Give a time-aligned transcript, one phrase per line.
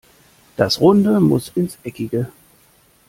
[0.57, 2.31] Das Runde muss ins Eckige.